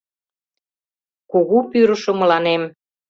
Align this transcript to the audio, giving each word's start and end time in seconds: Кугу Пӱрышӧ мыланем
Кугу 1.31 1.57
Пӱрышӧ 1.71 2.11
мыланем 2.19 2.63